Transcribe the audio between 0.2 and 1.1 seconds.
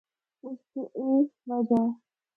اُس دی اے